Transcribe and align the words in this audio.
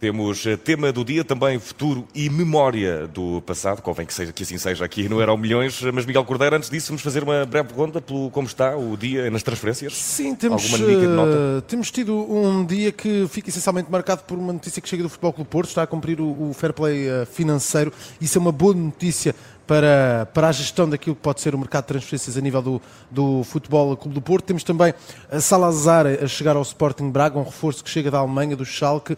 Temos 0.00 0.46
eh, 0.46 0.56
tema 0.56 0.92
do 0.92 1.04
dia, 1.04 1.24
também 1.24 1.58
futuro 1.58 2.06
e 2.14 2.30
memória 2.30 3.08
do 3.08 3.42
passado. 3.42 3.82
Convém 3.82 4.06
que, 4.06 4.14
seja, 4.14 4.32
que 4.32 4.44
assim 4.44 4.56
seja 4.56 4.84
aqui 4.84 5.08
no 5.08 5.20
Eram 5.20 5.36
Milhões. 5.36 5.82
Mas, 5.92 6.06
Miguel 6.06 6.24
Cordeiro, 6.24 6.54
antes 6.54 6.70
disso, 6.70 6.88
vamos 6.88 7.02
fazer 7.02 7.24
uma 7.24 7.44
breve 7.44 7.74
ronda 7.74 8.00
pelo 8.00 8.30
como 8.30 8.46
está 8.46 8.76
o 8.76 8.96
dia 8.96 9.28
nas 9.28 9.42
transferências? 9.42 9.96
Sim, 9.96 10.36
temos, 10.36 10.72
uh, 10.72 11.60
temos 11.66 11.90
tido 11.90 12.14
um 12.14 12.64
dia 12.64 12.92
que 12.92 13.26
fica 13.28 13.48
essencialmente 13.48 13.90
marcado 13.90 14.22
por 14.22 14.38
uma 14.38 14.52
notícia 14.52 14.80
que 14.80 14.88
chega 14.88 15.02
do 15.02 15.08
Futebol 15.08 15.32
Clube 15.32 15.50
Porto. 15.50 15.68
Está 15.68 15.82
a 15.82 15.86
cumprir 15.86 16.20
o, 16.20 16.50
o 16.50 16.54
fair 16.54 16.72
play 16.72 17.08
financeiro. 17.32 17.92
Isso 18.20 18.38
é 18.38 18.40
uma 18.40 18.52
boa 18.52 18.74
notícia 18.74 19.34
para, 19.68 20.26
para 20.32 20.48
a 20.48 20.52
gestão 20.52 20.88
daquilo 20.88 21.14
que 21.14 21.20
pode 21.20 21.42
ser 21.42 21.54
o 21.54 21.58
mercado 21.58 21.84
de 21.84 21.88
transferências 21.88 22.38
a 22.38 22.40
nível 22.40 22.62
do, 22.62 22.82
do 23.10 23.44
Futebol 23.44 23.94
Clube 23.98 24.14
do 24.14 24.22
Porto. 24.22 24.46
Temos 24.46 24.64
também 24.64 24.94
a 25.30 25.40
Salazar 25.40 26.06
a 26.06 26.26
chegar 26.26 26.56
ao 26.56 26.62
Sporting 26.62 27.10
Braga, 27.10 27.38
um 27.38 27.44
reforço 27.44 27.84
que 27.84 27.90
chega 27.90 28.10
da 28.10 28.18
Alemanha, 28.18 28.56
do 28.56 28.64
Schalke, 28.64 29.12
um, 29.12 29.16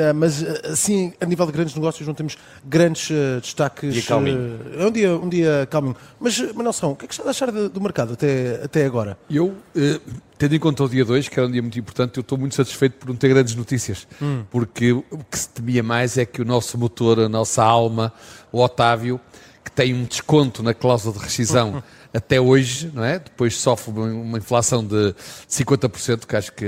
ah, 0.00 0.14
mas 0.14 0.42
assim, 0.64 1.12
a 1.20 1.26
nível 1.26 1.44
de 1.44 1.52
grandes 1.52 1.74
negócios 1.74 2.06
não 2.06 2.14
temos 2.14 2.38
grandes 2.64 3.10
uh, 3.10 3.40
destaques. 3.42 3.92
Dia 3.92 4.02
calminho. 4.02 4.38
Uh, 4.38 4.80
é 4.80 4.86
um 4.86 4.90
dia, 4.90 5.16
um 5.16 5.28
dia 5.28 5.68
calminho. 5.70 5.96
Mas, 6.18 6.40
Manelson, 6.54 6.92
o 6.92 6.96
que 6.96 7.04
é 7.04 7.08
que 7.08 7.12
está 7.12 7.24
a 7.26 7.30
achar 7.30 7.52
do 7.52 7.80
mercado 7.80 8.14
até, 8.14 8.62
até 8.64 8.86
agora? 8.86 9.18
Eu... 9.28 9.54
Uh 9.76 10.24
tendo 10.36 10.56
em 10.56 10.58
conta 10.58 10.82
o 10.82 10.88
dia 10.88 11.04
2, 11.04 11.28
que 11.28 11.38
era 11.38 11.48
um 11.48 11.50
dia 11.50 11.62
muito 11.62 11.78
importante, 11.78 12.18
eu 12.18 12.20
estou 12.20 12.36
muito 12.36 12.56
satisfeito 12.56 12.94
por 12.98 13.08
não 13.08 13.16
ter 13.16 13.28
grandes 13.28 13.54
notícias. 13.54 14.06
Hum. 14.20 14.42
Porque 14.50 14.92
o 14.92 15.04
que 15.30 15.38
se 15.38 15.48
temia 15.48 15.82
mais 15.82 16.18
é 16.18 16.26
que 16.26 16.42
o 16.42 16.44
nosso 16.44 16.76
motor, 16.76 17.20
a 17.20 17.28
nossa 17.28 17.62
alma, 17.62 18.12
o 18.52 18.60
Otávio, 18.60 19.20
que 19.64 19.70
tem 19.70 19.94
um 19.94 20.04
desconto 20.04 20.62
na 20.62 20.74
cláusula 20.74 21.14
de 21.16 21.24
rescisão 21.24 21.82
até 22.12 22.40
hoje, 22.40 22.92
não 22.94 23.02
é? 23.02 23.18
Depois 23.18 23.56
sofre 23.56 23.90
uma 23.92 24.38
inflação 24.38 24.84
de 24.84 25.14
50%, 25.48 26.26
que 26.26 26.36
acho 26.36 26.52
que 26.52 26.66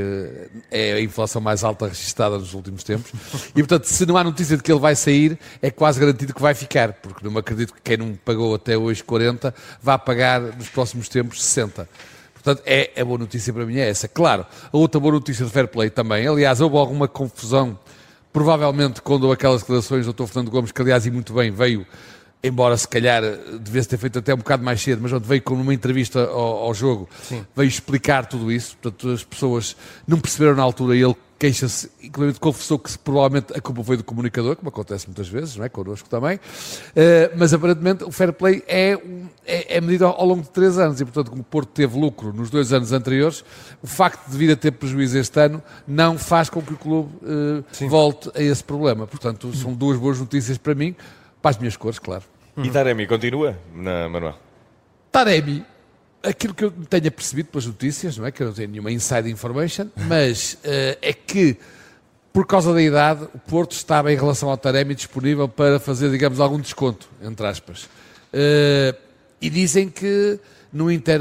é 0.70 0.94
a 0.94 1.00
inflação 1.00 1.40
mais 1.40 1.62
alta 1.62 1.86
registrada 1.86 2.38
nos 2.38 2.52
últimos 2.54 2.82
tempos. 2.82 3.12
E, 3.50 3.62
portanto, 3.62 3.84
se 3.84 4.04
não 4.06 4.16
há 4.16 4.24
notícia 4.24 4.56
de 4.56 4.62
que 4.62 4.72
ele 4.72 4.80
vai 4.80 4.96
sair, 4.96 5.38
é 5.62 5.70
quase 5.70 6.00
garantido 6.00 6.34
que 6.34 6.42
vai 6.42 6.54
ficar, 6.54 6.94
porque 6.94 7.24
não 7.24 7.30
me 7.30 7.38
acredito 7.38 7.72
que 7.74 7.80
quem 7.80 7.96
não 7.96 8.14
pagou 8.24 8.54
até 8.54 8.76
hoje 8.76 9.04
40 9.04 9.54
vá 9.80 9.96
pagar 9.96 10.40
nos 10.40 10.68
próximos 10.68 11.08
tempos 11.08 11.44
60. 11.44 11.88
Portanto, 12.34 12.62
é, 12.66 12.92
a 13.00 13.04
boa 13.04 13.18
notícia 13.18 13.52
para 13.52 13.66
mim 13.66 13.76
é 13.76 13.88
essa. 13.88 14.08
Claro, 14.08 14.46
a 14.72 14.76
outra 14.76 15.00
boa 15.00 15.14
notícia 15.14 15.44
de 15.44 15.50
Fair 15.50 15.68
Play 15.68 15.90
também. 15.90 16.26
Aliás, 16.26 16.60
houve 16.60 16.76
alguma 16.76 17.06
confusão, 17.06 17.78
provavelmente, 18.32 19.02
quando 19.02 19.30
aquelas 19.30 19.60
declarações 19.60 20.06
do 20.06 20.12
Dr. 20.12 20.26
Fernando 20.26 20.50
Gomes, 20.50 20.72
que 20.72 20.80
aliás, 20.80 21.06
e 21.06 21.10
muito 21.10 21.32
bem, 21.32 21.50
veio 21.50 21.86
embora 22.42 22.76
se 22.76 22.86
calhar 22.86 23.22
devesse 23.60 23.88
ter 23.88 23.96
feito 23.96 24.18
até 24.18 24.32
um 24.32 24.38
bocado 24.38 24.62
mais 24.62 24.80
cedo, 24.80 25.00
mas 25.02 25.12
onde 25.12 25.26
veio 25.26 25.42
com 25.42 25.54
uma 25.54 25.74
entrevista 25.74 26.20
ao, 26.20 26.64
ao 26.64 26.74
jogo, 26.74 27.08
Sim. 27.22 27.44
veio 27.56 27.68
explicar 27.68 28.26
tudo 28.26 28.52
isso. 28.52 28.76
Portanto, 28.76 29.10
as 29.10 29.24
pessoas 29.24 29.76
não 30.06 30.18
perceberam 30.18 30.54
na 30.54 30.62
altura, 30.62 30.96
ele 30.96 31.16
queixa-se, 31.38 31.90
inclusive 32.02 32.38
confessou 32.40 32.78
que 32.78 32.96
provavelmente 32.98 33.52
a 33.54 33.60
culpa 33.60 33.84
foi 33.84 33.96
do 33.96 34.04
comunicador, 34.04 34.56
como 34.56 34.68
acontece 34.68 35.06
muitas 35.06 35.28
vezes, 35.28 35.56
não 35.56 35.64
é? 35.64 35.68
connosco 35.68 36.08
também, 36.08 36.36
uh, 36.36 36.40
mas 37.36 37.52
aparentemente 37.52 38.04
o 38.04 38.10
fair 38.10 38.32
play 38.32 38.62
é, 38.66 38.98
é, 39.44 39.76
é, 39.76 39.80
medido 39.80 40.06
ao, 40.06 40.24
longo 40.24 40.42
de 40.42 40.48
três 40.48 40.78
anos 40.78 41.00
e, 41.00 41.04
portanto, 41.04 41.30
como 41.30 41.42
o 41.42 41.44
Porto 41.44 41.68
teve 41.68 41.98
lucro 41.98 42.32
nos 42.32 42.48
dois 42.48 42.72
anos 42.72 42.92
anteriores, 42.92 43.44
o 43.82 43.86
facto 43.86 44.30
de 44.30 44.36
vir 44.36 44.50
a 44.50 44.56
ter 44.56 44.72
prejuízo 44.72 45.18
este 45.18 45.38
ano 45.38 45.62
não 45.86 46.16
faz 46.16 46.48
com 46.48 46.62
que 46.62 46.72
o 46.72 46.76
clube 46.76 47.10
uh, 47.22 47.88
volte 47.88 48.30
a 48.34 48.42
esse 48.42 48.64
problema. 48.64 49.06
Portanto, 49.06 49.54
são 49.54 49.74
duas 49.74 49.98
boas 49.98 50.18
notícias 50.18 50.56
para 50.56 50.74
mim, 50.74 50.96
para 51.46 51.50
as 51.50 51.58
minhas 51.58 51.76
cores, 51.76 52.00
claro. 52.00 52.24
E 52.56 52.68
Taremi 52.70 53.06
continua, 53.06 53.56
na 53.72 54.08
Manuel? 54.08 54.34
Taremi, 55.12 55.64
aquilo 56.20 56.52
que 56.52 56.64
eu 56.64 56.72
tenha 56.72 57.08
percebido 57.08 57.50
pelas 57.50 57.66
notícias, 57.66 58.18
não 58.18 58.26
é 58.26 58.32
que 58.32 58.42
eu 58.42 58.48
não 58.48 58.52
tenho 58.52 58.68
nenhuma 58.68 58.90
inside 58.90 59.30
information, 59.30 59.86
mas 60.08 60.54
uh, 60.54 60.98
é 61.00 61.12
que 61.12 61.56
por 62.32 62.48
causa 62.48 62.74
da 62.74 62.82
idade, 62.82 63.28
o 63.32 63.38
Porto 63.38 63.76
estava 63.76 64.12
em 64.12 64.16
relação 64.16 64.50
ao 64.50 64.56
Taremi 64.56 64.96
disponível 64.96 65.48
para 65.48 65.78
fazer, 65.78 66.10
digamos, 66.10 66.40
algum 66.40 66.58
desconto, 66.58 67.08
entre 67.22 67.46
aspas. 67.46 67.84
Uh, 67.84 68.98
e 69.40 69.48
dizem 69.48 69.88
que 69.88 70.40
no 70.72 70.90
Inter 70.90 71.20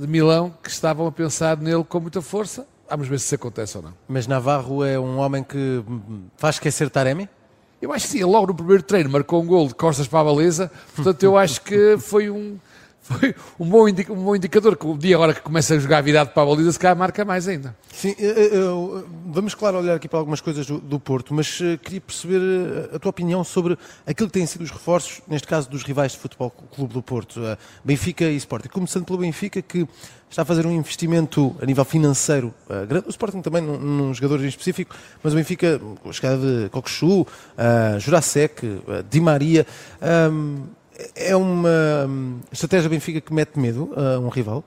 de 0.00 0.06
Milão 0.08 0.52
que 0.60 0.68
estavam 0.68 1.06
a 1.06 1.12
pensar 1.12 1.56
nele 1.58 1.84
com 1.84 2.00
muita 2.00 2.20
força. 2.20 2.66
Vamos 2.90 3.06
ver 3.06 3.20
se 3.20 3.26
isso 3.26 3.36
acontece 3.36 3.76
ou 3.76 3.84
não. 3.84 3.94
Mas 4.08 4.26
Navarro 4.26 4.84
é 4.84 4.98
um 4.98 5.16
homem 5.18 5.44
que 5.44 5.80
faz 6.36 6.56
esquecer 6.56 6.90
Taremi? 6.90 7.28
Eu 7.80 7.92
acho 7.92 8.06
que 8.06 8.12
sim, 8.12 8.24
logo 8.24 8.48
no 8.48 8.54
primeiro 8.54 8.82
treino 8.82 9.08
marcou 9.08 9.42
um 9.42 9.46
gol 9.46 9.66
de 9.66 9.74
costas 9.74 10.06
para 10.06 10.20
a 10.20 10.24
baliza, 10.24 10.70
portanto 10.94 11.22
eu 11.22 11.36
acho 11.36 11.62
que 11.62 11.96
foi 11.98 12.28
um, 12.28 12.58
foi 13.02 13.34
um 13.58 13.66
bom, 13.68 13.86
um 13.88 14.24
bom 14.24 14.36
indicador 14.36 14.76
que 14.76 14.86
o 14.86 14.96
dia 14.96 15.16
agora 15.16 15.34
que 15.34 15.40
começa 15.40 15.74
a 15.74 15.78
jogar 15.78 16.00
virado 16.02 16.30
para 16.30 16.42
a 16.42 16.46
baliza, 16.46 16.72
se 16.72 16.78
calhar 16.78 16.96
marca 16.96 17.24
mais 17.24 17.48
ainda. 17.48 17.74
Sim, 17.92 18.14
eu, 18.18 18.32
eu, 18.32 19.08
vamos 19.26 19.54
claro 19.54 19.78
olhar 19.78 19.94
aqui 19.94 20.08
para 20.08 20.18
algumas 20.18 20.40
coisas 20.40 20.66
do, 20.66 20.78
do 20.78 21.00
Porto, 21.00 21.34
mas 21.34 21.60
uh, 21.60 21.78
queria 21.78 22.00
perceber 22.00 22.38
uh, 22.38 22.96
a 22.96 22.98
tua 22.98 23.10
opinião 23.10 23.42
sobre 23.42 23.76
aquilo 24.06 24.28
que 24.28 24.34
têm 24.34 24.46
sido 24.46 24.62
os 24.62 24.70
reforços, 24.70 25.22
neste 25.26 25.48
caso 25.48 25.68
dos 25.68 25.82
rivais 25.82 26.12
de 26.12 26.18
futebol 26.18 26.50
Clube 26.50 26.94
do 26.94 27.02
Porto, 27.02 27.40
uh, 27.40 27.56
Benfica 27.84 28.24
e 28.24 28.36
Sporting. 28.36 28.68
Começando 28.68 29.04
pelo 29.04 29.18
Benfica, 29.18 29.60
que 29.60 29.88
está 30.28 30.42
a 30.42 30.44
fazer 30.44 30.64
um 30.64 30.72
investimento 30.72 31.56
a 31.60 31.66
nível 31.66 31.84
financeiro 31.84 32.54
uh, 32.68 32.86
grande. 32.86 33.08
O 33.08 33.10
Sporting 33.10 33.42
também 33.42 33.62
num, 33.62 33.78
num 33.78 34.14
jogador 34.14 34.44
em 34.44 34.48
específico, 34.48 34.94
mas 35.22 35.32
o 35.32 35.36
Benfica, 35.36 35.80
com 36.02 36.10
a 36.10 36.12
chegada 36.12 36.38
de 36.38 36.68
Coquechu, 36.68 37.22
uh, 37.22 37.26
Jurasek, 37.98 38.82
Di 39.10 39.20
Maria, 39.20 39.66
um, 40.30 40.64
é 41.14 41.34
uma 41.36 42.08
estratégia 42.52 42.88
Benfica 42.88 43.20
que 43.20 43.32
mete 43.32 43.58
medo 43.58 43.92
a 43.96 44.18
um 44.18 44.28
rival? 44.28 44.64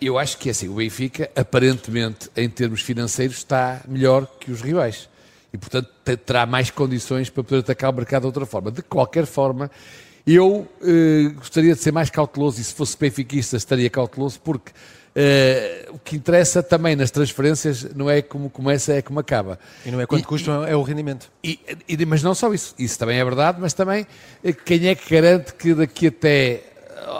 Eu 0.00 0.18
acho 0.18 0.38
que 0.38 0.48
é 0.48 0.52
assim, 0.52 0.68
o 0.68 0.74
Benfica, 0.74 1.30
aparentemente, 1.36 2.28
em 2.36 2.48
termos 2.48 2.82
financeiros, 2.82 3.36
está 3.36 3.80
melhor 3.86 4.26
que 4.40 4.50
os 4.50 4.60
rivais. 4.60 5.08
E, 5.52 5.58
portanto, 5.58 5.88
terá 6.24 6.44
mais 6.44 6.70
condições 6.70 7.30
para 7.30 7.44
poder 7.44 7.60
atacar 7.60 7.90
o 7.90 7.94
mercado 7.94 8.22
de 8.22 8.26
outra 8.26 8.44
forma. 8.44 8.70
De 8.70 8.82
qualquer 8.82 9.26
forma, 9.26 9.70
eu 10.26 10.66
eh, 10.82 11.30
gostaria 11.36 11.74
de 11.74 11.80
ser 11.80 11.92
mais 11.92 12.10
cauteloso, 12.10 12.60
e 12.60 12.64
se 12.64 12.74
fosse 12.74 12.98
benfiquista 12.98 13.56
estaria 13.56 13.88
cauteloso, 13.88 14.40
porque 14.40 14.72
Uh, 15.16 15.94
o 15.94 15.98
que 15.98 16.14
interessa 16.14 16.62
também 16.62 16.94
nas 16.94 17.10
transferências 17.10 17.84
não 17.94 18.10
é 18.10 18.20
como 18.20 18.50
começa, 18.50 18.92
é 18.92 19.00
como 19.00 19.18
acaba. 19.18 19.58
E 19.86 19.90
não 19.90 19.98
é 19.98 20.04
quanto 20.04 20.20
e, 20.20 20.26
custa, 20.26 20.50
e, 20.68 20.72
é 20.72 20.76
o 20.76 20.82
rendimento. 20.82 21.32
E, 21.42 21.58
e, 21.88 22.04
mas 22.04 22.22
não 22.22 22.34
só 22.34 22.52
isso, 22.52 22.74
isso 22.78 22.98
também 22.98 23.18
é 23.18 23.24
verdade, 23.24 23.56
mas 23.58 23.72
também 23.72 24.06
eh, 24.44 24.52
quem 24.52 24.88
é 24.88 24.94
que 24.94 25.14
garante 25.14 25.54
que 25.54 25.72
daqui 25.72 26.08
até 26.08 26.52
eh, 26.52 26.62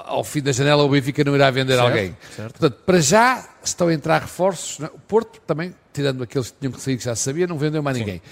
ao 0.04 0.22
fim 0.22 0.42
da 0.42 0.52
janela 0.52 0.84
o 0.84 0.90
Benfica 0.90 1.24
não 1.24 1.34
irá 1.34 1.50
vender 1.50 1.76
certo, 1.76 1.86
alguém? 1.86 2.16
Certo. 2.36 2.58
Portanto, 2.58 2.82
para 2.84 3.00
já 3.00 3.48
estão 3.64 3.88
a 3.88 3.94
entrar 3.94 4.20
reforços. 4.20 4.84
É? 4.84 4.86
O 4.88 4.98
Porto 4.98 5.40
também, 5.46 5.74
tirando 5.90 6.22
aqueles 6.22 6.50
que 6.50 6.58
tinham 6.58 6.72
que 6.72 6.80
sair 6.82 6.98
que 6.98 7.04
já 7.04 7.16
sabia, 7.16 7.46
não 7.46 7.56
vendeu 7.56 7.82
mais 7.82 7.96
Sim. 7.96 8.04
ninguém. 8.04 8.22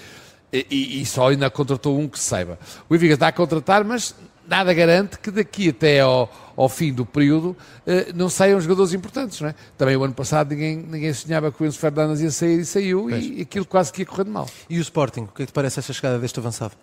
E, 0.53 1.01
e, 1.01 1.05
só 1.07 1.29
ainda 1.29 1.49
contratou 1.49 1.99
um 1.99 2.07
que 2.07 2.19
se 2.19 2.25
saiba. 2.25 2.59
O 2.87 2.93
Benfica 2.93 3.15
está 3.15 3.27
a 3.29 3.31
contratar, 3.31 3.83
mas 3.83 4.13
nada 4.47 4.73
garante 4.73 5.19
que 5.19 5.31
daqui 5.31 5.69
até 5.69 5.99
ao, 5.99 6.31
ao 6.55 6.69
fim 6.69 6.93
do 6.93 7.05
período 7.05 7.55
eh, 7.85 8.11
não 8.13 8.29
saiam 8.29 8.59
jogadores 8.59 8.93
importantes, 8.93 9.41
não 9.41 9.49
é? 9.49 9.55
Também 9.77 9.95
o 9.95 10.03
ano 10.03 10.13
passado 10.13 10.51
ninguém, 10.51 10.77
ninguém 10.77 11.13
sonhava 11.13 11.51
que 11.51 11.61
o 11.61 11.65
Enzo 11.65 11.79
Fernandes 11.79 12.21
ia 12.21 12.31
sair 12.31 12.59
e 12.59 12.65
saiu 12.65 13.09
e, 13.09 13.39
e 13.39 13.41
aquilo 13.41 13.65
quase 13.65 13.91
que 13.91 14.01
ia 14.01 14.05
correndo 14.05 14.31
mal. 14.31 14.47
E 14.69 14.77
o 14.77 14.81
Sporting, 14.81 15.21
o 15.21 15.27
que 15.27 15.43
é 15.43 15.45
que 15.45 15.51
te 15.51 15.55
parece 15.55 15.79
essa 15.79 15.93
chegada 15.93 16.19
deste 16.19 16.39
avançado? 16.39 16.73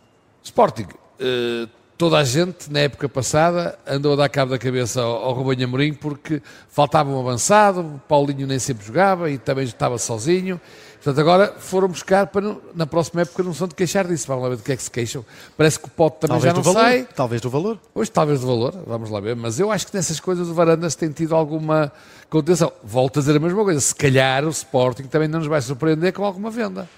Sporting, 0.42 0.82
uh, 0.84 1.68
toda 1.96 2.18
a 2.18 2.24
gente 2.24 2.70
na 2.70 2.80
época 2.80 3.08
passada 3.08 3.78
andou 3.86 4.14
a 4.14 4.16
dar 4.16 4.28
cabo 4.28 4.50
da 4.50 4.58
cabeça 4.58 5.00
ao, 5.00 5.24
ao 5.24 5.32
Rubem 5.34 5.64
Amorim 5.64 5.94
porque 5.94 6.42
faltava 6.68 7.10
um 7.10 7.20
avançado, 7.20 7.80
o 7.80 8.00
Paulinho 8.08 8.46
nem 8.46 8.58
sempre 8.58 8.84
jogava 8.84 9.30
e 9.30 9.38
também 9.38 9.64
estava 9.64 9.98
sozinho 9.98 10.60
Portanto, 11.02 11.20
agora 11.20 11.52
foram 11.58 11.88
buscar 11.88 12.28
para 12.28 12.56
na 12.76 12.86
próxima 12.86 13.22
época 13.22 13.42
não 13.42 13.52
são 13.52 13.66
de 13.66 13.74
queixar 13.74 14.06
disso. 14.06 14.24
Vamos 14.28 14.44
lá 14.44 14.50
ver 14.50 14.56
do 14.56 14.62
que 14.62 14.70
é 14.70 14.76
que 14.76 14.82
se 14.84 14.90
queixam. 14.90 15.24
Parece 15.56 15.76
que 15.76 15.86
o 15.86 15.90
pote 15.90 16.20
também 16.20 16.36
talvez 16.36 16.52
já 16.52 16.56
não 16.56 16.62
valor, 16.62 16.80
sai. 16.80 17.08
Talvez 17.12 17.40
do 17.40 17.50
valor. 17.50 17.78
Pois, 17.92 18.08
talvez 18.08 18.40
do 18.40 18.46
valor. 18.46 18.72
Vamos 18.86 19.10
lá 19.10 19.18
ver. 19.18 19.34
Mas 19.34 19.58
eu 19.58 19.72
acho 19.72 19.88
que 19.88 19.96
nessas 19.96 20.20
coisas 20.20 20.48
o 20.48 20.54
Varandas 20.54 20.94
tem 20.94 21.10
tido 21.10 21.34
alguma 21.34 21.90
contenção. 22.30 22.72
Volto 22.84 23.18
a 23.18 23.20
dizer 23.20 23.36
a 23.36 23.40
mesma 23.40 23.64
coisa. 23.64 23.80
Se 23.80 23.94
calhar 23.94 24.44
o 24.44 24.50
Sporting 24.50 25.04
também 25.04 25.26
não 25.26 25.40
nos 25.40 25.48
vai 25.48 25.60
surpreender 25.60 26.12
com 26.12 26.24
alguma 26.24 26.52
venda. 26.52 26.88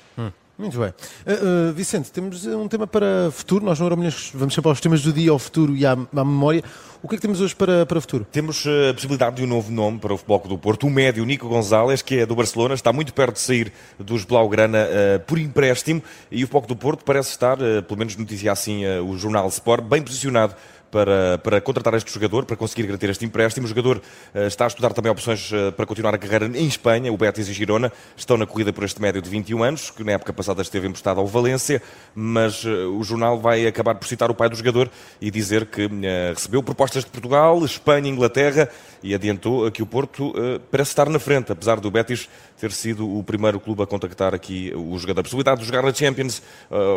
Muito 0.57 0.79
bem. 0.79 0.89
Uh, 0.91 1.71
uh, 1.71 1.73
Vicente, 1.73 2.13
temos 2.13 2.47
um 2.47 2.69
tema 2.69 2.87
para 2.87 3.29
futuro. 3.33 3.65
Nós 3.65 3.81
no 3.81 3.87
Euromilhões 3.87 4.31
vamos 4.33 4.55
sempre 4.55 4.69
aos 4.69 4.81
temas 4.81 5.03
do 5.03 5.13
dia, 5.13 5.33
ao 5.33 5.39
futuro 5.39 5.75
e 5.75 5.85
à, 5.85 5.93
à 5.93 6.25
memória. 6.25 6.63
O 7.03 7.09
que 7.09 7.17
é 7.17 7.19
que 7.19 7.23
temos 7.23 7.41
hoje 7.41 7.57
para, 7.57 7.85
para 7.85 7.99
o 7.99 8.01
futuro? 8.01 8.25
Temos 8.31 8.65
uh, 8.65 8.91
a 8.91 8.95
possibilidade 8.95 9.37
de 9.37 9.43
um 9.43 9.49
novo 9.49 9.73
nome 9.73 9.99
para 9.99 10.15
o 10.15 10.17
Futebol 10.17 10.39
do 10.47 10.57
Porto. 10.57 10.87
O 10.87 10.91
médio 10.91 11.25
Nico 11.25 11.49
Gonzalez, 11.49 12.03
que 12.03 12.21
é 12.21 12.27
do 12.27 12.37
Barcelona, 12.37 12.75
está 12.75 12.93
muito 12.93 13.13
perto 13.13 13.35
de 13.35 13.41
sair 13.41 13.73
dos 13.99 14.25
Blaugrana 14.25 14.87
por 15.27 15.39
empréstimo. 15.39 16.01
E 16.31 16.45
o 16.45 16.47
Futebol 16.47 16.69
do 16.69 16.77
Porto 16.77 17.05
parece 17.05 17.31
estar, 17.31 17.57
pelo 17.57 17.99
menos 17.99 18.17
noticia 18.17 18.53
assim 18.53 18.87
o 19.01 19.19
jornal 19.19 19.49
Sport, 19.49 19.85
bem 19.85 20.03
posicionado 20.03 20.55
para, 20.95 21.39
para 21.39 21.61
contratar 21.61 21.93
este 21.95 22.15
jogador, 22.15 22.45
para 22.45 22.57
conseguir 22.57 22.87
garantir 22.87 23.11
este 23.11 23.25
empréstimo. 23.25 23.67
O 23.67 23.69
jogador 23.69 23.97
uh, 24.33 24.47
está 24.47 24.63
a 24.63 24.69
estudar 24.69 24.93
também 24.93 25.11
opções 25.11 25.51
uh, 25.51 25.73
para 25.73 25.85
continuar 25.85 26.15
a 26.15 26.19
carreira 26.19 26.47
em 26.47 26.69
Espanha. 26.69 27.13
O 27.13 27.17
Betis 27.17 27.49
e 27.49 27.53
Girona 27.53 27.91
estão 28.17 28.37
na 28.37 28.47
corrida 28.47 28.73
por 28.73 28.85
este 28.85 29.03
médio 29.03 29.21
de 29.21 29.29
21 29.29 29.65
anos, 29.65 29.91
que 29.91 30.05
na 30.05 30.13
época 30.13 30.33
passada 30.33 30.63
esteve 30.63 30.87
emprestado 30.87 31.19
ao 31.19 31.27
Valência, 31.27 31.83
mas 32.15 32.65
o 32.65 33.03
jornal 33.03 33.41
vai 33.41 33.67
acabar 33.67 33.97
por 33.97 34.07
citar 34.07 34.31
o 34.31 34.35
pai 34.35 34.49
do 34.49 34.55
jogador 34.55 34.89
e 35.21 35.31
dizer 35.33 35.67
que 35.67 35.89
recebeu 36.33 36.63
propostas 36.63 37.05
de 37.05 37.11
Portugal, 37.11 37.65
Espanha, 37.65 38.09
Inglaterra 38.09 38.69
e 39.03 39.15
adiantou 39.15 39.71
que 39.73 39.83
o 39.83 39.87
Porto 39.87 40.33
parece 40.71 40.91
estar 40.91 41.09
na 41.09 41.19
frente, 41.19 41.51
apesar 41.51 41.81
do 41.81 41.91
Betis 41.91 42.29
ter 42.61 42.71
sido 42.71 43.19
o 43.19 43.23
primeiro 43.25 43.59
clube 43.59 43.83
a 43.83 43.87
contactar 43.87 44.35
aqui 44.35 44.73
o 44.77 44.97
jogador. 44.99 45.21
A 45.21 45.25
possibilidade 45.25 45.61
de 45.61 45.67
jogar 45.67 45.83
na 45.83 45.93
Champions, 45.93 46.43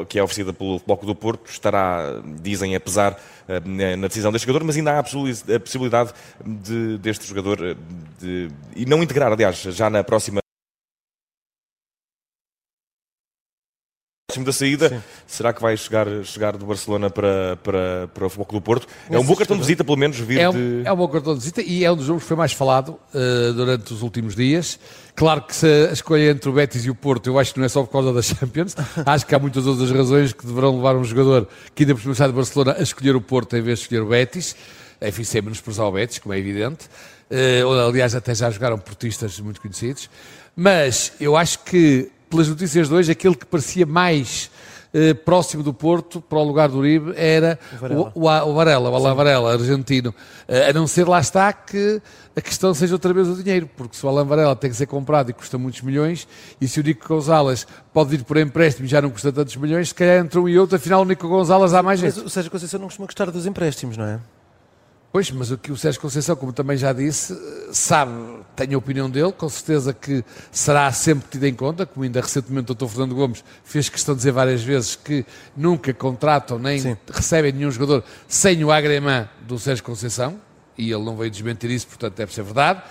que 0.08 0.20
é 0.20 0.24
oferecida 0.24 0.54
pelo 0.54 0.80
Bloco 0.86 1.06
do 1.06 1.16
Porto, 1.16 1.50
estará, 1.50 2.22
dizem, 2.42 2.76
a 2.76 2.80
pesar 2.80 3.18
na 3.98 4.08
decisão 4.08 4.32
deste 4.32 4.46
jogador, 4.46 4.66
mas 4.66 4.76
ainda 4.76 4.94
há 4.94 5.00
a 5.00 5.60
possibilidade 5.60 6.14
de, 6.46 6.98
deste 6.98 7.28
jogador 7.28 7.78
de, 8.20 8.50
e 8.76 8.86
não 8.86 9.02
integrar, 9.02 9.32
aliás, 9.32 9.58
já 9.58 9.90
na 9.90 10.04
próxima 10.04 10.42
da 14.44 14.52
saída, 14.52 14.90
Sim. 14.90 15.02
será 15.26 15.54
que 15.54 15.62
vai 15.62 15.78
chegar, 15.78 16.06
chegar 16.26 16.58
do 16.58 16.66
Barcelona 16.66 17.10
para, 17.10 17.58
para, 17.64 18.10
para 18.14 18.26
o 18.26 18.30
Futebol 18.30 18.60
do 18.60 18.62
Porto? 18.62 18.86
É 19.10 19.18
um 19.18 19.24
bom 19.24 19.34
cartão 19.38 19.56
de 19.56 19.62
visita, 19.62 19.86
pelo 19.86 19.96
menos, 19.96 20.20
vir 20.20 20.42
é 20.42 20.50
um, 20.50 20.52
de... 20.52 20.82
É 20.84 20.92
um 20.92 20.98
bom 20.98 21.08
cartão 21.08 21.34
de 21.34 21.40
visita 21.40 21.62
e 21.62 21.86
é 21.86 21.90
um 21.90 21.96
dos 21.96 22.08
jogos 22.08 22.24
que 22.24 22.28
foi 22.28 22.36
mais 22.36 22.52
falado 22.52 23.00
uh, 23.14 23.54
durante 23.54 23.94
os 23.94 24.02
últimos 24.02 24.36
dias. 24.36 24.78
Claro 25.16 25.44
que 25.44 25.56
se 25.56 25.66
a 25.66 25.94
escolha 25.94 26.32
entre 26.32 26.50
o 26.50 26.52
Betis 26.52 26.84
e 26.84 26.90
o 26.90 26.96
Porto, 26.96 27.28
eu 27.28 27.40
acho 27.40 27.54
que 27.54 27.60
não 27.62 27.66
é 27.66 27.70
só 27.70 27.82
por 27.84 27.90
causa 27.90 28.12
da 28.12 28.22
Champions, 28.22 28.76
acho 29.06 29.26
que 29.26 29.34
há 29.34 29.40
muitas 29.40 29.66
outras 29.66 29.90
razões 29.92 30.34
que 30.34 30.46
deverão 30.46 30.76
levar 30.76 30.98
um 30.98 31.06
jogador 31.06 31.48
que 31.74 31.84
ainda 31.84 31.96
por 31.96 32.02
cima 32.02 32.28
de 32.28 32.34
Barcelona 32.34 32.76
a 32.78 32.84
escolher 32.84 33.16
o 33.16 33.22
Porto 33.22 33.56
em 33.56 33.62
vez 33.62 33.80
de 33.80 33.86
escolher 33.86 34.02
o 34.02 34.08
Betis. 34.08 34.58
Enfim, 35.02 35.24
sem 35.24 35.42
menosprezar 35.42 35.86
o 35.86 35.92
Betis, 35.94 36.20
como 36.20 36.34
é 36.34 36.40
evidente. 36.40 36.88
Uh, 37.32 37.88
aliás, 37.88 38.14
até 38.14 38.36
já 38.36 38.52
jogaram 38.52 38.78
portistas 38.78 39.40
muito 39.40 39.62
conhecidos. 39.62 40.10
Mas 40.54 41.14
eu 41.18 41.38
acho 41.38 41.60
que 41.60 42.12
pelas 42.30 42.48
notícias 42.48 42.88
de 42.88 42.94
hoje, 42.94 43.12
aquele 43.12 43.36
que 43.36 43.46
parecia 43.46 43.86
mais 43.86 44.50
eh, 44.94 45.14
próximo 45.14 45.64
do 45.64 45.74
Porto, 45.74 46.22
para 46.22 46.40
o 46.40 46.44
lugar 46.44 46.70
do 46.70 46.78
Uribe, 46.78 47.14
era 47.16 47.60
o 47.74 47.78
Varela, 47.78 48.02
o, 48.02 48.20
o, 48.20 48.52
o, 48.52 48.54
Varela, 48.54 48.90
o 48.90 49.16
Varela, 49.16 49.54
argentino. 49.54 50.16
Eh, 50.48 50.70
a 50.70 50.74
não 50.74 50.88
ser, 50.88 51.08
lá 51.08 51.20
está, 51.20 51.52
que 51.52 52.02
a 52.36 52.42
questão 52.42 52.74
seja 52.74 52.96
outra 52.96 53.14
vez 53.14 53.28
o 53.28 53.36
dinheiro, 53.36 53.70
porque 53.76 53.96
se 53.96 54.06
o 54.06 54.10
Alan 54.10 54.26
Varela 54.26 54.56
tem 54.56 54.70
que 54.70 54.76
ser 54.76 54.86
comprado 54.86 55.30
e 55.30 55.34
custa 55.34 55.58
muitos 55.58 55.82
milhões, 55.82 56.28
e 56.60 56.68
se 56.68 56.80
o 56.80 56.84
Nico 56.84 57.08
Gonzalez 57.08 57.68
pode 57.94 58.10
vir 58.12 58.24
por 58.24 58.38
empréstimo 58.38 58.86
e 58.86 58.90
já 58.90 59.02
não 59.02 59.10
custa 59.10 59.32
tantos 59.32 59.56
milhões, 59.58 59.90
se 59.90 59.96
calhar 59.96 60.24
entre 60.24 60.40
um 60.40 60.48
e 60.48 60.58
outro, 60.58 60.76
afinal 60.78 61.02
o 61.02 61.06
Nico 61.06 61.28
Gonzalez 61.28 61.74
há 61.74 61.84
mais 61.84 62.00
gente. 62.00 62.16
Mas 62.16 62.26
o 62.26 62.30
Sérgio 62.30 62.52
Conceição 62.52 62.80
não 62.80 62.88
costuma 62.88 63.06
gostar 63.06 63.30
dos 63.30 63.46
empréstimos, 63.46 63.98
não 63.98 64.06
é? 64.06 64.20
Pois, 65.18 65.32
mas 65.32 65.50
o 65.50 65.58
que 65.58 65.72
o 65.72 65.76
Sérgio 65.76 66.00
Conceição, 66.00 66.36
como 66.36 66.54
também 66.54 66.78
já 66.78 66.94
disse, 66.94 67.36
sabe, 67.72 68.12
tem 68.56 68.76
a 68.76 68.78
opinião 68.78 69.10
dele, 69.10 69.32
com 69.32 69.50
certeza 69.50 69.92
que 69.92 70.24
será 70.52 70.92
sempre 70.92 71.28
tido 71.28 71.44
em 71.46 71.56
conta, 71.56 71.88
como 71.88 72.04
ainda 72.04 72.22
recentemente 72.22 72.72
o 72.72 72.76
Dr. 72.76 72.86
Fernando 72.86 73.16
Gomes 73.16 73.44
fez 73.64 73.90
questão 73.90 74.14
de 74.14 74.20
dizer 74.20 74.32
várias 74.32 74.62
vezes 74.62 74.96
que 74.96 75.26
nunca 75.56 75.92
contratam 75.92 76.60
nem 76.60 76.78
Sim. 76.78 76.98
recebem 77.12 77.52
nenhum 77.52 77.72
jogador 77.72 78.04
sem 78.28 78.64
o 78.64 78.72
agremã 78.72 79.28
do 79.42 79.58
Sérgio 79.58 79.84
Conceição, 79.84 80.40
e 80.78 80.92
ele 80.92 81.04
não 81.04 81.18
veio 81.18 81.32
desmentir 81.32 81.72
isso, 81.72 81.88
portanto 81.88 82.14
deve 82.14 82.32
ser 82.32 82.44
verdade. 82.44 82.84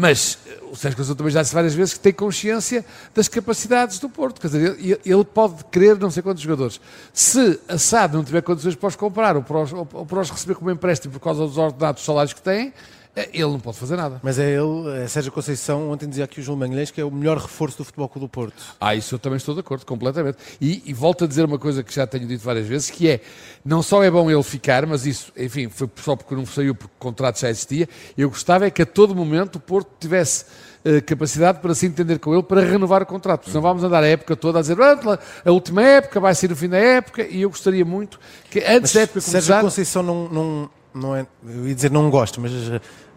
Mas 0.00 0.38
eh, 0.46 0.58
o 0.70 0.76
Sérgio 0.76 0.96
Conceição 0.96 1.16
também 1.16 1.32
já 1.32 1.42
disse 1.42 1.52
várias 1.52 1.74
vezes 1.74 1.94
que 1.94 1.98
tem 1.98 2.12
consciência 2.12 2.84
das 3.12 3.26
capacidades 3.26 3.98
do 3.98 4.08
Porto. 4.08 4.40
Quer 4.40 4.46
dizer, 4.46 5.00
ele, 5.04 5.24
pode 5.24 5.64
querer 5.72 5.98
não 5.98 6.08
sei 6.08 6.22
quantos 6.22 6.40
jogadores. 6.40 6.80
Se 7.12 7.58
a 7.66 7.76
SAD 7.76 8.14
não 8.14 8.22
tiver 8.22 8.40
condições 8.42 8.76
para 8.76 8.86
os 8.86 8.94
comprar 8.94 9.34
ou 9.34 9.42
para 9.42 9.60
os, 9.60 9.72
ou 9.72 9.84
para 9.84 10.20
os 10.20 10.30
receber 10.30 10.54
como 10.54 10.70
empréstimo 10.70 11.12
por 11.14 11.18
causa 11.18 11.44
dos 11.44 11.58
ordenados 11.58 12.04
salários 12.04 12.32
que 12.32 12.40
têm, 12.40 12.72
é, 13.07 13.07
ele 13.32 13.50
não 13.50 13.60
pode 13.60 13.78
fazer 13.78 13.96
nada. 13.96 14.20
Mas 14.22 14.38
é 14.38 14.50
ele, 14.50 15.02
é 15.02 15.08
Sérgio 15.08 15.32
Conceição, 15.32 15.90
ontem 15.90 16.08
dizia 16.08 16.24
aqui 16.24 16.40
o 16.40 16.42
João 16.42 16.58
Manguilhães 16.58 16.90
que 16.90 17.00
é 17.00 17.04
o 17.04 17.10
melhor 17.10 17.38
reforço 17.38 17.78
do 17.78 17.84
Futebol 17.84 18.08
Clube 18.08 18.26
do 18.26 18.28
Porto. 18.28 18.76
Ah, 18.80 18.94
isso 18.94 19.14
eu 19.14 19.18
também 19.18 19.36
estou 19.36 19.54
de 19.54 19.60
acordo, 19.60 19.84
completamente. 19.86 20.38
E, 20.60 20.82
e, 20.86 20.92
volto 20.92 21.24
a 21.24 21.26
dizer 21.26 21.44
uma 21.44 21.58
coisa 21.58 21.82
que 21.82 21.94
já 21.94 22.06
tenho 22.06 22.26
dito 22.26 22.44
várias 22.44 22.66
vezes, 22.66 22.90
que 22.90 23.08
é, 23.08 23.20
não 23.64 23.82
só 23.82 24.02
é 24.02 24.10
bom 24.10 24.30
ele 24.30 24.42
ficar, 24.42 24.86
mas 24.86 25.06
isso, 25.06 25.32
enfim, 25.36 25.68
foi 25.68 25.88
só 25.96 26.16
porque 26.16 26.34
não 26.34 26.46
saiu, 26.46 26.74
porque 26.74 26.94
o 26.94 26.98
contrato 26.98 27.40
já 27.40 27.50
existia, 27.50 27.88
eu 28.16 28.28
gostava 28.28 28.66
é 28.66 28.70
que 28.70 28.82
a 28.82 28.86
todo 28.86 29.14
momento 29.14 29.56
o 29.56 29.60
Porto 29.60 29.90
tivesse 29.98 30.44
uh, 30.84 31.02
capacidade 31.04 31.60
para 31.60 31.74
se 31.74 31.86
entender 31.86 32.18
com 32.18 32.32
ele, 32.32 32.42
para 32.42 32.60
renovar 32.60 33.02
o 33.02 33.06
contrato, 33.06 33.48
senão 33.48 33.62
vamos 33.62 33.82
andar 33.82 34.02
a 34.02 34.06
época 34.06 34.36
toda 34.36 34.58
a 34.58 34.62
dizer, 34.62 34.76
ah, 34.80 35.18
a 35.44 35.50
última 35.50 35.82
época 35.82 36.20
vai 36.20 36.34
ser 36.34 36.52
o 36.52 36.56
fim 36.56 36.68
da 36.68 36.78
época, 36.78 37.22
e 37.22 37.42
eu 37.42 37.50
gostaria 37.50 37.84
muito 37.84 38.18
que 38.50 38.60
antes 38.60 38.80
mas 38.80 38.92
da 38.92 39.00
época 39.02 39.20
começar... 39.20 39.42
Sérgio 39.42 39.60
Conceição 39.60 40.02
não, 40.02 40.28
não, 40.28 40.70
não 40.98 41.16
é, 41.16 41.26
eu 41.46 41.68
ia 41.68 41.74
dizer 41.74 41.90
não 41.90 42.10
gosto, 42.10 42.40
mas 42.40 42.52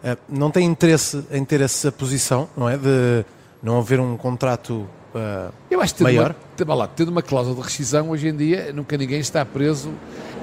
eh, 0.04 0.16
não 0.28 0.50
tem 0.50 0.64
interesse 0.66 1.24
em 1.30 1.44
ter 1.44 1.60
essa 1.60 1.90
posição, 1.92 2.48
não 2.56 2.68
é? 2.68 2.76
De 2.76 3.24
não 3.62 3.78
haver 3.78 4.00
um 4.00 4.16
contrato 4.16 4.88
uh, 5.14 5.52
eu 5.70 5.80
acho 5.80 5.94
que 5.94 6.02
maior? 6.02 6.34
Uma, 6.64 6.74
lá, 6.74 6.88
tendo 6.88 7.10
uma 7.10 7.22
cláusula 7.22 7.56
de 7.56 7.62
rescisão, 7.62 8.10
hoje 8.10 8.28
em 8.28 8.36
dia 8.36 8.72
nunca 8.72 8.96
ninguém 8.96 9.20
está 9.20 9.44
preso, 9.44 9.92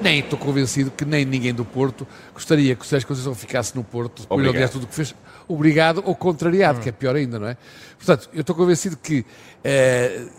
nem 0.02 0.20
estou 0.20 0.38
convencido 0.38 0.90
que 0.90 1.04
nem 1.04 1.24
ninguém 1.24 1.52
do 1.52 1.64
Porto 1.64 2.06
gostaria 2.32 2.74
que 2.74 2.82
o 2.82 2.88
Sérgio 2.88 3.06
Conceição 3.06 3.34
ficasse 3.34 3.74
no 3.76 3.84
Porto, 3.84 4.22
depois 4.22 4.52
de 4.52 4.68
tudo 4.68 4.84
o 4.84 4.86
que 4.86 4.94
fez, 4.94 5.14
obrigado 5.46 6.02
ou 6.06 6.14
contrariado, 6.14 6.78
hum. 6.78 6.82
que 6.82 6.88
é 6.88 6.92
pior 6.92 7.16
ainda, 7.16 7.38
não 7.38 7.48
é? 7.48 7.56
Portanto, 7.96 8.30
eu 8.32 8.40
estou 8.40 8.56
convencido 8.56 8.96
que 8.96 9.20
uh, 9.20 10.30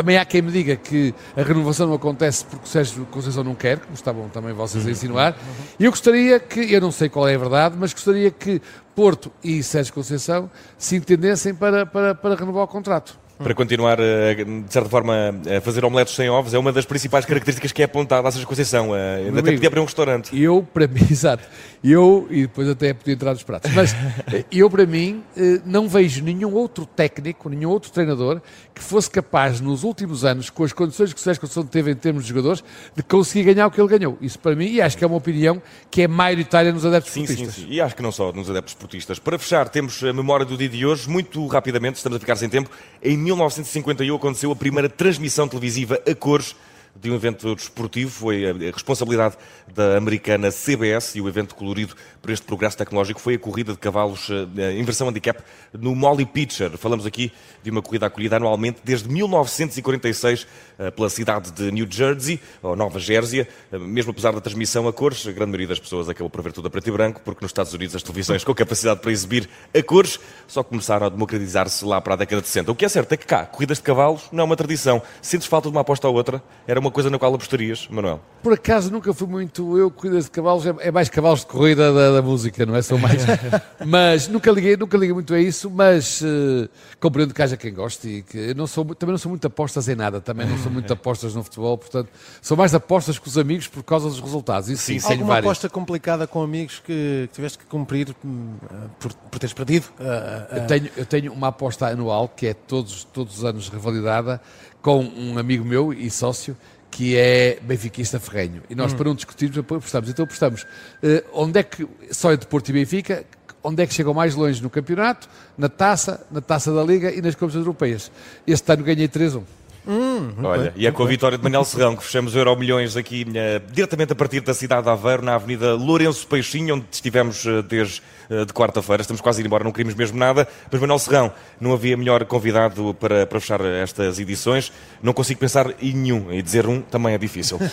também 0.00 0.16
há 0.16 0.24
quem 0.24 0.40
me 0.40 0.50
diga 0.50 0.76
que 0.76 1.14
a 1.36 1.42
renovação 1.42 1.86
não 1.86 1.94
acontece 1.94 2.42
porque 2.46 2.64
o 2.64 2.68
Sérgio 2.68 3.04
Conceição 3.10 3.44
não 3.44 3.54
quer, 3.54 3.80
como 3.80 3.92
estavam 3.92 4.30
também 4.30 4.54
vocês 4.54 4.82
a 4.82 4.86
uhum. 4.86 4.92
insinuar. 4.92 5.36
E 5.78 5.84
eu 5.84 5.90
gostaria 5.90 6.40
que, 6.40 6.72
eu 6.72 6.80
não 6.80 6.90
sei 6.90 7.10
qual 7.10 7.28
é 7.28 7.34
a 7.34 7.38
verdade, 7.38 7.76
mas 7.78 7.92
gostaria 7.92 8.30
que 8.30 8.62
Porto 8.94 9.30
e 9.44 9.62
Sérgio 9.62 9.92
Conceição 9.92 10.50
se 10.78 10.96
entendessem 10.96 11.54
para, 11.54 11.84
para, 11.84 12.14
para 12.14 12.34
renovar 12.34 12.64
o 12.64 12.66
contrato 12.66 13.18
para 13.42 13.54
continuar, 13.54 13.98
eh, 13.98 14.44
de 14.44 14.72
certa 14.72 14.88
forma, 14.88 15.34
a 15.56 15.60
fazer 15.62 15.82
omeletes 15.82 16.14
sem 16.14 16.28
ovos, 16.28 16.52
é 16.52 16.58
uma 16.58 16.72
das 16.72 16.84
principais 16.84 17.24
características 17.24 17.72
que 17.72 17.80
é 17.80 17.86
apontada 17.86 18.28
à 18.28 18.30
Sérgio 18.30 18.46
Conceição. 18.46 18.94
Eh, 18.94 19.24
ainda 19.26 19.40
até 19.40 19.52
podia 19.52 19.68
abrir 19.68 19.80
um 19.80 19.84
restaurante. 19.84 20.38
Eu, 20.38 20.62
para 20.62 20.86
mim, 20.86 21.00
exato. 21.10 21.42
Eu, 21.82 22.26
e 22.30 22.42
depois 22.42 22.68
até 22.68 22.92
podia 22.92 23.14
entrar 23.14 23.32
nos 23.32 23.42
pratos, 23.42 23.72
mas 23.72 23.94
eh, 24.30 24.44
eu, 24.52 24.68
para 24.68 24.84
mim, 24.84 25.22
não 25.64 25.88
vejo 25.88 26.22
nenhum 26.22 26.52
outro 26.52 26.84
técnico, 26.84 27.48
nenhum 27.48 27.70
outro 27.70 27.90
treinador 27.90 28.42
que 28.74 28.82
fosse 28.82 29.10
capaz, 29.10 29.60
nos 29.60 29.84
últimos 29.84 30.24
anos, 30.24 30.50
com 30.50 30.62
as 30.62 30.72
condições 30.72 31.12
que 31.12 31.18
o 31.18 31.22
Sérgio 31.22 31.40
Conceição 31.40 31.64
teve 31.64 31.90
em 31.90 31.94
termos 31.94 32.24
de 32.24 32.28
jogadores, 32.28 32.62
de 32.94 33.02
conseguir 33.02 33.54
ganhar 33.54 33.66
o 33.66 33.70
que 33.70 33.80
ele 33.80 33.88
ganhou. 33.88 34.18
Isso, 34.20 34.38
para 34.38 34.54
mim, 34.54 34.66
e 34.66 34.82
acho 34.82 34.98
que 34.98 35.04
é 35.04 35.06
uma 35.06 35.16
opinião 35.16 35.62
que 35.90 36.02
é 36.02 36.08
maioritária 36.08 36.72
nos 36.72 36.84
adeptos 36.84 37.12
sim, 37.12 37.22
esportistas. 37.22 37.54
Sim, 37.54 37.62
sim, 37.62 37.72
e 37.72 37.80
acho 37.80 37.96
que 37.96 38.02
não 38.02 38.12
só 38.12 38.32
nos 38.32 38.50
adeptos 38.50 38.74
esportistas. 38.74 39.18
Para 39.18 39.38
fechar, 39.38 39.68
temos 39.70 40.02
a 40.04 40.12
memória 40.12 40.44
do 40.44 40.56
dia 40.56 40.68
de 40.68 40.84
hoje, 40.84 41.08
muito 41.08 41.46
rapidamente, 41.46 41.96
estamos 41.96 42.16
a 42.16 42.20
ficar 42.20 42.36
sem 42.36 42.48
tempo. 42.48 42.70
Em 43.02 43.16
1951 43.30 44.16
aconteceu 44.16 44.50
a 44.50 44.56
primeira 44.56 44.88
transmissão 44.88 45.46
televisiva 45.46 46.00
a 46.06 46.14
cores 46.14 46.54
de 46.94 47.10
um 47.10 47.14
evento 47.14 47.54
desportivo. 47.54 48.10
Foi 48.10 48.48
a 48.48 48.72
responsabilidade 48.72 49.36
da 49.74 49.96
americana 49.96 50.50
CBS 50.50 51.14
e 51.16 51.20
o 51.20 51.28
evento 51.28 51.54
colorido 51.54 51.94
por 52.20 52.30
este 52.30 52.44
progresso 52.44 52.76
tecnológico 52.76 53.20
foi 53.20 53.34
a 53.34 53.38
corrida 53.38 53.72
de 53.72 53.78
cavalos 53.78 54.28
eh, 54.30 54.72
em 54.72 54.82
versão 54.82 55.08
handicap 55.08 55.42
no 55.72 55.94
Molly 55.94 56.26
Pitcher. 56.26 56.76
Falamos 56.76 57.06
aqui 57.06 57.32
de 57.62 57.70
uma 57.70 57.80
corrida 57.80 58.06
acolhida 58.06 58.36
anualmente 58.36 58.80
desde 58.84 59.08
1946 59.08 60.46
eh, 60.78 60.90
pela 60.90 61.08
cidade 61.08 61.50
de 61.52 61.70
New 61.70 61.86
Jersey, 61.88 62.40
ou 62.62 62.76
Nova 62.76 62.98
Jersey. 62.98 63.40
Eh, 63.40 63.78
mesmo 63.78 64.10
apesar 64.10 64.32
da 64.32 64.40
transmissão 64.40 64.86
a 64.88 64.92
cores, 64.92 65.26
a 65.26 65.32
grande 65.32 65.50
maioria 65.50 65.68
das 65.68 65.78
pessoas 65.78 66.08
acabou 66.08 66.28
por 66.28 66.42
ver 66.42 66.52
tudo 66.52 66.68
a 66.68 66.70
preto 66.70 66.88
e 66.88 66.92
branco, 66.92 67.20
porque 67.24 67.42
nos 67.42 67.50
Estados 67.50 67.72
Unidos 67.72 67.94
as 67.96 68.02
televisões 68.02 68.44
com 68.44 68.54
capacidade 68.54 69.00
para 69.00 69.12
exibir 69.12 69.48
a 69.74 69.82
cores 69.82 70.18
só 70.46 70.62
começaram 70.62 71.06
a 71.06 71.08
democratizar-se 71.08 71.84
lá 71.84 72.00
para 72.00 72.14
a 72.14 72.16
década 72.16 72.42
de 72.42 72.48
60. 72.48 72.72
O 72.72 72.74
que 72.74 72.84
é 72.84 72.88
certo 72.88 73.12
é 73.12 73.16
que 73.16 73.26
cá, 73.26 73.46
corridas 73.46 73.78
de 73.78 73.84
cavalos 73.84 74.28
não 74.32 74.42
é 74.42 74.44
uma 74.44 74.56
tradição. 74.56 75.00
Sentes 75.22 75.46
falta 75.46 75.68
de 75.68 75.74
uma 75.74 75.82
aposta 75.82 76.06
à 76.06 76.10
outra? 76.10 76.42
Era 76.66 76.79
uma 76.80 76.90
coisa 76.90 77.08
na 77.08 77.18
qual 77.18 77.34
apostarias, 77.34 77.86
Manuel? 77.90 78.20
Por 78.42 78.54
acaso 78.54 78.90
nunca 78.90 79.12
fui 79.12 79.28
muito 79.28 79.76
eu, 79.76 79.90
corridas 79.90 80.24
de 80.24 80.30
cavalos, 80.30 80.66
é, 80.66 80.74
é 80.80 80.90
mais 80.90 81.08
cavalos 81.08 81.40
de 81.40 81.46
corrida 81.46 81.92
da, 81.92 82.12
da 82.12 82.22
música, 82.22 82.64
não 82.64 82.74
é? 82.74 82.82
São 82.82 82.98
mais. 82.98 83.22
mas 83.86 84.28
nunca 84.28 84.50
liguei, 84.50 84.76
nunca 84.76 84.96
liguei 84.96 85.12
muito 85.12 85.34
a 85.34 85.40
isso, 85.40 85.70
mas 85.70 86.22
uh, 86.22 86.68
compreendo 86.98 87.34
que 87.34 87.42
haja 87.42 87.56
quem 87.56 87.72
goste 87.72 88.08
e 88.08 88.22
que 88.22 88.54
não 88.54 88.66
sou, 88.66 88.84
também 88.94 89.12
não 89.12 89.18
sou 89.18 89.28
muito 89.28 89.46
apostas 89.46 89.88
em 89.88 89.94
nada, 89.94 90.20
também 90.20 90.46
não 90.46 90.56
sou 90.58 90.72
muito 90.72 90.90
apostas 90.94 91.34
no 91.34 91.44
futebol, 91.44 91.76
portanto, 91.76 92.08
sou 92.40 92.56
mais 92.56 92.74
apostas 92.74 93.18
com 93.18 93.28
os 93.28 93.36
amigos 93.36 93.68
por 93.68 93.82
causa 93.82 94.08
dos 94.08 94.18
resultados. 94.18 94.68
Isso 94.70 94.84
sim, 94.84 94.98
sim 94.98 95.12
Alguma 95.12 95.38
aposta 95.38 95.68
complicada 95.68 96.26
com 96.26 96.42
amigos 96.42 96.78
que, 96.78 97.28
que 97.28 97.34
tiveste 97.34 97.58
que 97.58 97.66
cumprir 97.66 98.14
hum, 98.24 98.54
por, 98.98 99.12
por 99.12 99.38
teres 99.38 99.52
perdido? 99.52 99.84
Uh, 99.98 100.02
uh, 100.02 100.56
eu, 100.56 100.66
tenho, 100.66 100.90
eu 100.96 101.06
tenho 101.06 101.32
uma 101.32 101.48
aposta 101.48 101.88
anual 101.88 102.26
que 102.28 102.46
é 102.46 102.54
todos, 102.54 103.04
todos 103.04 103.38
os 103.38 103.44
anos 103.44 103.68
revalidada 103.68 104.40
com 104.82 105.00
um 105.04 105.38
amigo 105.38 105.64
meu 105.64 105.92
e 105.92 106.10
sócio 106.10 106.56
que 106.90 107.16
é 107.16 107.58
benfiquista 107.62 108.18
ferrenho. 108.18 108.62
E 108.68 108.74
nós, 108.74 108.92
hum. 108.92 108.96
para 108.96 109.08
não 109.08 109.14
discutirmos, 109.14 109.58
apostamos. 109.58 110.10
Então 110.10 110.24
apostamos. 110.24 110.62
Uh, 111.02 111.22
onde 111.32 111.60
é 111.60 111.62
que, 111.62 111.86
só 112.10 112.32
entre 112.32 112.48
Porto 112.48 112.68
e 112.70 112.72
Benfica, 112.72 113.24
onde 113.62 113.82
é 113.82 113.86
que 113.86 113.94
chegam 113.94 114.12
mais 114.12 114.34
longe 114.34 114.62
no 114.62 114.70
campeonato, 114.70 115.28
na 115.56 115.68
taça, 115.68 116.26
na 116.30 116.40
taça 116.40 116.72
da 116.72 116.82
Liga 116.82 117.12
e 117.12 117.20
nas 117.22 117.34
competições 117.34 117.66
europeias. 117.66 118.10
Este 118.46 118.72
ano 118.72 118.82
ganhei 118.82 119.08
3-1. 119.08 119.42
Hum, 119.90 120.34
Olha, 120.44 120.70
bem, 120.70 120.72
e 120.76 120.86
é 120.86 120.92
com 120.92 121.02
a 121.02 121.06
vitória 121.06 121.36
de 121.36 121.42
Manel 121.42 121.64
Serrão 121.66 121.96
que 121.96 122.04
fechamos 122.04 122.32
o 122.36 122.38
Euro 122.38 122.54
Milhões 122.56 122.96
aqui 122.96 123.26
eh, 123.34 123.60
diretamente 123.72 124.12
a 124.12 124.14
partir 124.14 124.40
da 124.40 124.54
cidade 124.54 124.84
de 124.84 124.88
Aveiro, 124.88 125.24
na 125.24 125.34
Avenida 125.34 125.74
Lourenço 125.74 126.28
Peixinho, 126.28 126.76
onde 126.76 126.84
estivemos 126.92 127.44
eh, 127.44 127.60
desde 127.62 128.00
eh, 128.30 128.44
de 128.44 128.52
quarta-feira. 128.52 129.00
Estamos 129.00 129.20
quase 129.20 129.40
a 129.40 129.42
ir 129.42 129.46
embora, 129.46 129.64
não 129.64 129.72
queríamos 129.72 129.96
mesmo 129.96 130.16
nada. 130.16 130.46
Mas 130.70 130.80
Manel 130.80 130.98
Serrão, 131.00 131.32
não 131.60 131.72
havia 131.72 131.96
melhor 131.96 132.24
convidado 132.24 132.94
para, 133.00 133.26
para 133.26 133.40
fechar 133.40 133.60
estas 133.64 134.20
edições. 134.20 134.72
Não 135.02 135.12
consigo 135.12 135.40
pensar 135.40 135.74
em 135.82 135.92
nenhum, 135.92 136.32
e 136.32 136.40
dizer 136.40 136.68
um 136.68 136.80
também 136.80 137.14
é 137.14 137.18
difícil. 137.18 137.58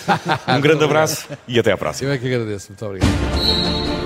Um 0.47 0.61
grande 0.61 0.83
abraço 0.83 1.27
e 1.47 1.59
até 1.59 1.71
à 1.71 1.77
próxima. 1.77 2.09
Eu 2.09 2.13
é 2.13 2.17
que 2.17 2.25
agradeço. 2.25 2.69
Muito 2.69 2.85
obrigado. 2.85 3.96